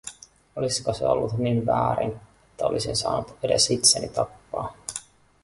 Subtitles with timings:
[0.55, 2.11] Olisiko se ollut niin väärin,
[2.51, 4.73] että olisin saanut edes itseni tappaa?